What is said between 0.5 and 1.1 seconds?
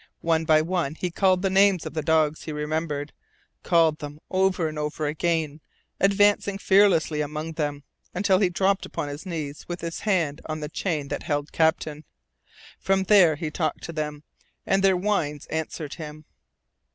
one